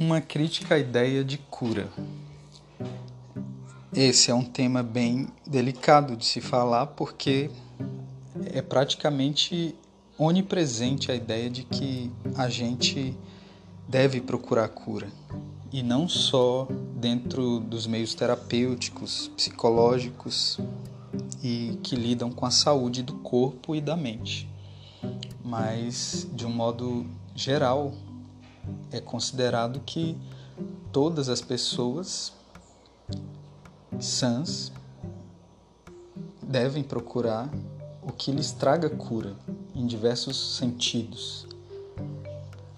Uma 0.00 0.18
crítica 0.18 0.76
à 0.76 0.78
ideia 0.78 1.22
de 1.22 1.36
cura. 1.36 1.90
Esse 3.94 4.30
é 4.30 4.34
um 4.34 4.42
tema 4.42 4.82
bem 4.82 5.28
delicado 5.46 6.16
de 6.16 6.24
se 6.24 6.40
falar 6.40 6.86
porque 6.86 7.50
é 8.46 8.62
praticamente 8.62 9.74
onipresente 10.16 11.12
a 11.12 11.14
ideia 11.14 11.50
de 11.50 11.64
que 11.64 12.10
a 12.34 12.48
gente 12.48 13.14
deve 13.86 14.22
procurar 14.22 14.68
cura. 14.68 15.06
E 15.70 15.82
não 15.82 16.08
só 16.08 16.66
dentro 16.96 17.60
dos 17.60 17.86
meios 17.86 18.14
terapêuticos, 18.14 19.30
psicológicos 19.36 20.58
e 21.44 21.78
que 21.82 21.94
lidam 21.94 22.30
com 22.30 22.46
a 22.46 22.50
saúde 22.50 23.02
do 23.02 23.16
corpo 23.16 23.76
e 23.76 23.82
da 23.82 23.98
mente, 23.98 24.48
mas 25.44 26.26
de 26.32 26.46
um 26.46 26.50
modo 26.50 27.04
geral 27.34 27.92
é 28.90 29.00
considerado 29.00 29.80
que 29.80 30.16
todas 30.92 31.28
as 31.28 31.40
pessoas 31.40 32.32
sãs 33.98 34.72
devem 36.42 36.82
procurar 36.82 37.48
o 38.02 38.12
que 38.12 38.32
lhes 38.32 38.52
traga 38.52 38.88
cura 38.90 39.36
em 39.74 39.86
diversos 39.86 40.56
sentidos, 40.56 41.46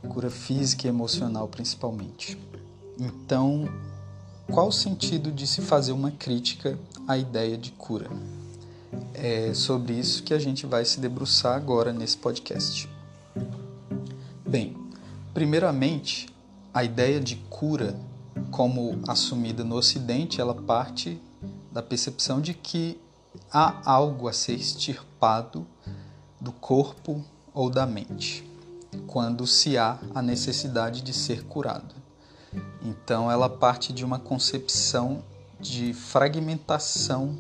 cura 0.09 0.30
física 0.30 0.86
e 0.86 0.91
emocional 0.91 1.48
principalmente. 1.48 2.38
Então, 2.98 3.69
qual 4.50 4.69
o 4.69 4.72
sentido 4.72 5.33
de 5.33 5.47
se 5.47 5.62
fazer 5.62 5.92
uma 5.92 6.11
crítica 6.11 6.78
à 7.09 7.16
ideia 7.16 7.56
de 7.56 7.70
cura? 7.72 8.11
É 9.14 9.55
sobre 9.55 9.95
isso 9.95 10.22
que 10.22 10.34
a 10.34 10.38
gente 10.38 10.66
vai 10.66 10.84
se 10.84 11.00
debruçar 11.00 11.56
agora 11.56 11.92
nesse 11.92 12.19
podcast. 12.19 12.88
Bem, 14.47 14.77
Primeiramente, 15.34 16.28
a 16.75 16.84
ideia 16.84 17.19
de 17.19 17.36
cura, 17.36 17.98
como 18.50 19.00
assumida 19.08 19.64
no 19.64 19.77
Ocidente, 19.77 20.41
ela 20.41 20.55
parte 20.55 21.19
da 21.70 21.83
percepção 21.83 22.38
de 22.38 22.52
que 22.52 23.00
há 23.50 23.80
algo 23.91 24.28
a 24.28 24.33
ser 24.33 24.53
extirpado 24.53 25.66
do 26.38 26.53
corpo 26.53 27.25
ou 27.55 27.70
da 27.70 27.86
mente, 27.86 28.47
quando 29.06 29.47
se 29.47 29.78
há 29.78 29.98
a 30.14 30.20
necessidade 30.20 31.00
de 31.00 31.14
ser 31.14 31.44
curado. 31.44 31.94
Então, 32.83 33.30
ela 33.30 33.48
parte 33.48 33.91
de 33.91 34.05
uma 34.05 34.19
concepção 34.19 35.25
de 35.58 35.94
fragmentação 35.94 37.38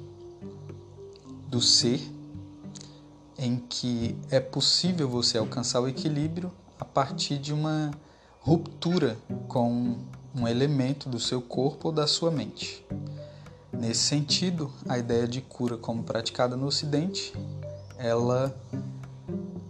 do 1.46 1.60
ser, 1.60 2.00
em 3.36 3.58
que 3.58 4.16
é 4.30 4.40
possível 4.40 5.10
você 5.10 5.36
alcançar 5.36 5.80
o 5.80 5.88
equilíbrio 5.88 6.50
a 6.82 6.84
partir 6.84 7.38
de 7.38 7.54
uma 7.54 7.92
ruptura 8.40 9.16
com 9.46 9.98
um 10.34 10.48
elemento 10.48 11.08
do 11.08 11.20
seu 11.20 11.40
corpo 11.40 11.88
ou 11.88 11.94
da 11.94 12.08
sua 12.08 12.28
mente. 12.28 12.84
Nesse 13.72 14.00
sentido, 14.00 14.68
a 14.88 14.98
ideia 14.98 15.28
de 15.28 15.40
cura 15.40 15.76
como 15.76 16.02
praticada 16.02 16.56
no 16.56 16.66
Ocidente, 16.66 17.32
ela 17.96 18.52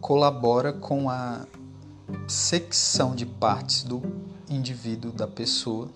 colabora 0.00 0.72
com 0.72 1.10
a 1.10 1.46
secção 2.26 3.14
de 3.14 3.26
partes 3.26 3.82
do 3.82 4.00
indivíduo, 4.48 5.12
da 5.12 5.28
pessoa, 5.28 5.90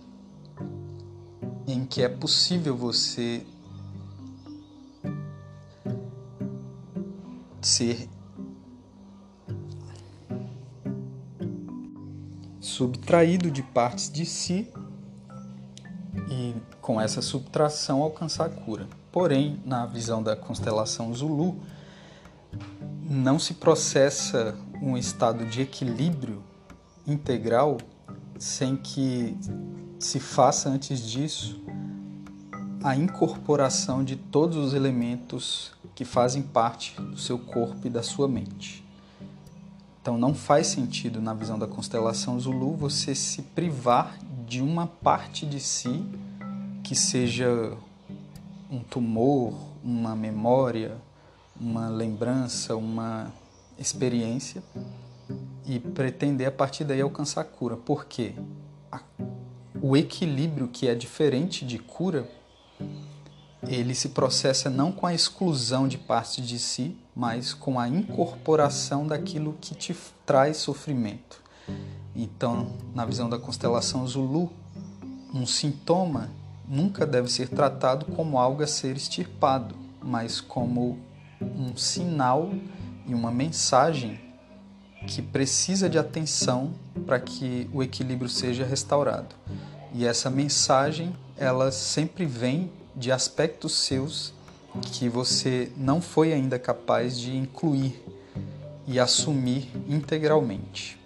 em 1.67 1.87
que 1.87 2.03
é 2.03 2.11
possível 2.11 2.77
você 2.77 3.43
ser 7.63 8.07
subtraído 12.77 13.51
de 13.51 13.63
partes 13.63 14.13
de 14.13 14.27
si 14.27 14.71
e 16.31 16.55
com 16.83 17.01
essa 17.01 17.23
subtração 17.23 18.03
alcançar 18.03 18.47
a 18.47 18.51
cura. 18.51 18.87
Porém, 19.11 19.63
na 19.65 19.87
visão 19.87 20.23
da 20.23 20.37
constelação 20.37 21.13
Zulu, 21.15 21.59
não 23.01 23.39
se 23.39 23.55
processa 23.55 24.55
um 24.83 24.95
estado 24.95 25.47
de 25.47 25.63
equilíbrio 25.63 26.43
integral 27.07 27.79
sem 28.39 28.77
que 28.77 29.35
se 29.99 30.21
faça 30.21 30.69
antes 30.69 31.01
disso 31.01 31.65
a 32.85 32.95
incorporação 32.95 34.05
de 34.05 34.17
todos 34.17 34.59
os 34.59 34.75
elementos 34.75 35.73
que 35.95 36.05
fazem 36.05 36.43
parte 36.43 36.95
do 37.01 37.17
seu 37.17 37.39
corpo 37.39 37.87
e 37.87 37.91
da 37.91 38.03
sua 38.03 38.29
mente. 38.29 38.86
Então 40.07 40.17
não 40.17 40.33
faz 40.33 40.69
sentido 40.69 41.21
na 41.21 41.35
visão 41.35 41.59
da 41.59 41.67
constelação 41.67 42.39
Zulu 42.39 42.77
você 42.77 43.13
se 43.13 43.43
privar 43.43 44.17
de 44.47 44.63
uma 44.63 44.87
parte 44.87 45.45
de 45.45 45.59
si 45.59 46.01
que 46.85 46.95
seja 46.95 47.77
um 48.71 48.79
tumor, 48.79 49.53
uma 49.83 50.15
memória, 50.15 50.97
uma 51.61 51.89
lembrança, 51.89 52.77
uma 52.77 53.33
experiência 53.77 54.63
e 55.67 55.81
pretender 55.81 56.47
a 56.47 56.53
partir 56.53 56.85
daí 56.85 57.01
alcançar 57.01 57.41
a 57.41 57.45
cura. 57.45 57.77
Por 57.77 58.05
quê? 58.05 58.33
O 59.83 59.97
equilíbrio 59.97 60.69
que 60.69 60.87
é 60.87 60.95
diferente 60.95 61.67
de 61.67 61.81
cura 61.81 62.31
ele 63.69 63.95
se 63.95 64.11
processa 64.11 64.71
não 64.71 64.93
com 64.93 65.07
a 65.07 65.15
exclusão 65.15 65.89
de 65.89 65.99
partes 65.99 66.47
de 66.47 66.59
si, 66.59 66.97
mas 67.15 67.53
com 67.55 67.79
a 67.79 67.89
incorporação 67.89 69.07
daquilo 69.07 69.57
que 69.61 69.75
te 69.75 69.97
traz 70.25 70.59
sofrimento. 70.59 71.43
Então, 72.15 72.73
na 72.95 73.05
visão 73.05 73.29
da 73.29 73.39
constelação 73.39 74.07
Zulu, 74.07 74.51
um 75.35 75.47
sintoma 75.47 76.31
nunca 76.69 77.07
deve 77.07 77.31
ser 77.31 77.49
tratado 77.49 78.07
como 78.07 78.39
algo 78.39 78.63
a 78.63 78.67
ser 78.67 78.97
extirpado, 78.97 79.75
mas 80.03 80.41
como 80.41 80.99
um 81.41 81.77
sinal 81.77 82.51
e 83.07 83.15
uma 83.15 83.31
mensagem 83.31 84.21
que 85.07 85.23
precisa 85.23 85.89
de 85.89 85.99
atenção 85.99 86.73
para 87.07 87.21
que 87.21 87.71
o 87.73 87.83
equilíbrio 87.83 88.29
seja 88.29 88.65
restaurado. 88.65 89.35
E 89.95 90.05
essa 90.05 90.29
mensagem, 90.29 91.15
ela 91.37 91.71
sempre 91.71 92.27
vem 92.27 92.71
de 92.97 93.13
aspectos 93.13 93.75
seus 93.75 94.33
que 94.93 95.09
você 95.09 95.71
não 95.77 96.01
foi 96.01 96.33
ainda 96.33 96.59
capaz 96.59 97.19
de 97.19 97.37
incluir 97.37 98.03
e 98.87 98.99
assumir 98.99 99.69
integralmente. 99.89 100.99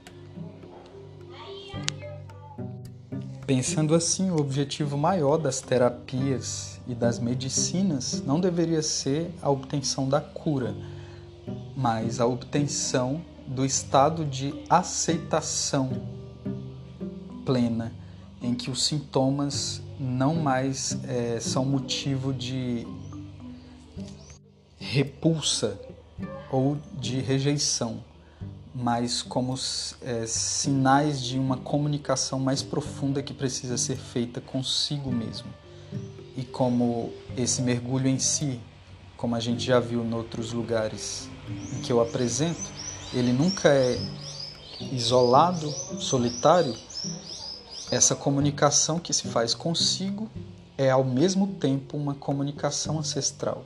Pensando 3.47 3.97
assim, 3.97 4.31
o 4.31 4.39
objetivo 4.39 4.97
maior 4.97 5.37
das 5.37 5.61
terapias 5.61 6.81
e 6.87 6.95
das 6.95 7.19
medicinas 7.19 8.23
não 8.25 8.39
deveria 8.39 8.83
ser 8.83 9.35
a 9.43 9.51
obtenção 9.51 10.09
da 10.09 10.21
cura, 10.21 10.75
mas 11.77 12.21
a 12.21 12.27
obtenção 12.27 13.21
do 13.49 13.65
estado 13.65 14.25
de 14.25 14.55
aceitação 14.69 15.91
plena 17.45 17.93
em 18.41 18.55
que 18.55 18.71
os 18.71 18.85
sintomas 18.85 19.83
não 20.01 20.35
mais 20.35 20.99
é, 21.05 21.39
são 21.39 21.63
motivo 21.63 22.33
de 22.33 22.87
repulsa 24.79 25.79
ou 26.51 26.79
de 26.99 27.21
rejeição, 27.21 28.03
mas 28.75 29.21
como 29.21 29.55
é, 30.01 30.27
sinais 30.27 31.23
de 31.23 31.39
uma 31.39 31.59
comunicação 31.59 32.41
mais 32.41 32.63
profunda 32.63 33.23
que 33.23 33.35
precisa 33.35 33.77
ser 33.77 33.97
feita 33.97 34.41
consigo 34.41 35.13
mesmo. 35.13 35.49
E 36.35 36.45
como 36.45 37.13
esse 37.37 37.61
mergulho 37.61 38.09
em 38.09 38.19
si, 38.19 38.59
como 39.19 39.37
a 39.37 39.41
gente 39.41 39.67
já 39.67 39.79
viu 39.79 40.03
em 40.03 40.15
outros 40.15 40.55
lugares 40.55 41.29
em 41.77 41.83
que 41.83 41.93
eu 41.93 42.01
apresento, 42.01 42.71
ele 43.13 43.35
nunca 43.35 43.69
é 43.69 44.01
isolado, 44.93 45.71
solitário, 45.99 46.75
essa 47.91 48.15
comunicação 48.15 49.01
que 49.01 49.13
se 49.13 49.27
faz 49.27 49.53
consigo 49.53 50.31
é 50.79 50.91
ao 50.91 51.03
mesmo 51.03 51.49
tempo 51.49 51.97
uma 51.97 52.15
comunicação 52.15 53.01
ancestral, 53.01 53.65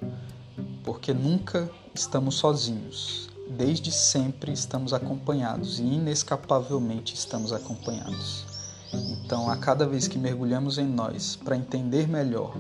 porque 0.83 1.13
nunca 1.13 1.71
estamos 1.95 2.37
sozinhos. 2.37 3.29
Desde 3.51 3.93
sempre 3.93 4.51
estamos 4.51 4.95
acompanhados 4.95 5.79
e 5.79 5.83
inescapavelmente 5.83 7.15
estamos 7.15 7.53
acompanhados. 7.53 8.47
Então, 8.93 9.51
a 9.51 9.57
cada 9.57 9.87
vez 9.87 10.09
que 10.09 10.19
mergulhamos 10.19 10.79
em 10.79 10.87
nós 10.87 11.37
para 11.37 11.57
entender 11.57 12.09
melhor 12.09 12.57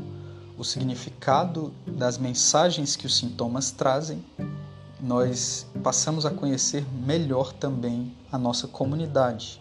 o 0.59 0.65
significado 0.65 1.73
das 1.87 2.19
mensagens 2.19 2.95
que 2.95 3.07
os 3.07 3.17
sintomas 3.17 3.71
trazem, 3.71 4.23
nós 5.01 5.67
passamos 5.83 6.27
a 6.27 6.31
conhecer 6.31 6.85
melhor 6.93 7.53
também 7.55 8.15
a 8.31 8.37
nossa 8.37 8.69
comunidade 8.69 9.61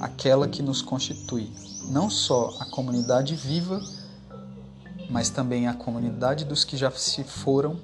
aquela 0.00 0.48
que 0.48 0.62
nos 0.62 0.82
constitui, 0.82 1.50
não 1.88 2.08
só 2.10 2.56
a 2.60 2.64
comunidade 2.66 3.34
viva, 3.34 3.80
mas 5.08 5.30
também 5.30 5.66
a 5.66 5.74
comunidade 5.74 6.44
dos 6.44 6.64
que 6.64 6.76
já 6.76 6.90
se 6.90 7.24
foram, 7.24 7.80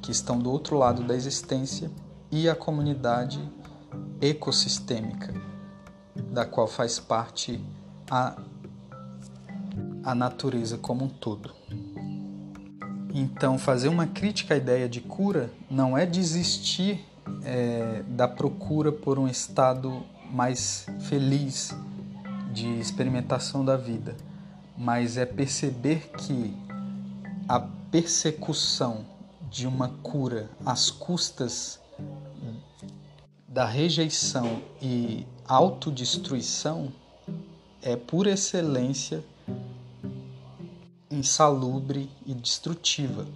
que 0.00 0.10
estão 0.10 0.38
do 0.38 0.50
outro 0.50 0.78
lado 0.78 1.02
da 1.02 1.14
existência, 1.14 1.90
e 2.30 2.48
a 2.48 2.54
comunidade 2.54 3.40
ecossistêmica, 4.20 5.34
da 6.30 6.44
qual 6.44 6.66
faz 6.66 6.98
parte 6.98 7.60
a, 8.10 8.36
a 10.04 10.14
natureza 10.14 10.76
como 10.78 11.04
um 11.04 11.08
todo. 11.08 11.52
Então, 13.12 13.58
fazer 13.58 13.88
uma 13.88 14.06
crítica 14.06 14.54
à 14.54 14.56
ideia 14.56 14.88
de 14.88 15.00
cura 15.00 15.50
não 15.70 15.96
é 15.96 16.04
desistir 16.04 17.04
é, 17.42 18.02
da 18.08 18.28
procura 18.28 18.92
por 18.92 19.18
um 19.18 19.26
estado 19.26 20.04
mais 20.30 20.86
feliz 21.08 21.74
de 22.52 22.66
experimentação 22.78 23.64
da 23.64 23.76
vida, 23.76 24.16
mas 24.76 25.16
é 25.16 25.26
perceber 25.26 26.10
que 26.10 26.56
a 27.48 27.60
persecução 27.90 29.04
de 29.50 29.66
uma 29.66 29.88
cura 30.02 30.50
às 30.64 30.90
custas 30.90 31.80
da 33.46 33.64
rejeição 33.64 34.62
e 34.80 35.26
autodestruição 35.46 36.92
é 37.82 37.96
por 37.96 38.26
excelência 38.26 39.24
insalubre 41.10 42.10
e 42.26 42.34
destrutiva, 42.34 43.26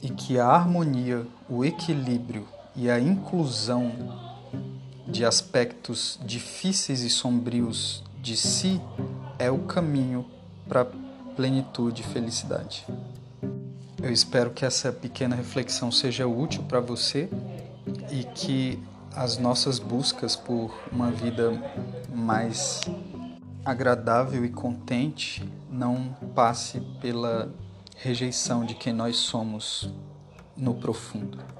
e 0.00 0.08
que 0.08 0.38
a 0.38 0.46
harmonia, 0.46 1.26
o 1.48 1.64
equilíbrio 1.64 2.46
e 2.76 2.88
a 2.88 2.98
inclusão 3.00 4.29
de 5.10 5.24
aspectos 5.24 6.18
difíceis 6.24 7.02
e 7.02 7.10
sombrios 7.10 8.02
de 8.20 8.36
si 8.36 8.80
é 9.38 9.50
o 9.50 9.58
caminho 9.58 10.24
para 10.68 10.86
plenitude 11.34 12.02
e 12.02 12.04
felicidade. 12.04 12.86
Eu 14.02 14.12
espero 14.12 14.50
que 14.50 14.64
essa 14.64 14.92
pequena 14.92 15.36
reflexão 15.36 15.90
seja 15.90 16.26
útil 16.26 16.62
para 16.62 16.80
você 16.80 17.28
e 18.10 18.24
que 18.24 18.78
as 19.14 19.36
nossas 19.36 19.78
buscas 19.78 20.36
por 20.36 20.72
uma 20.92 21.10
vida 21.10 21.52
mais 22.14 22.80
agradável 23.64 24.44
e 24.44 24.48
contente 24.48 25.46
não 25.70 26.16
passe 26.34 26.80
pela 27.00 27.52
rejeição 27.96 28.64
de 28.64 28.74
quem 28.74 28.92
nós 28.92 29.16
somos 29.16 29.92
no 30.56 30.74
profundo. 30.74 31.59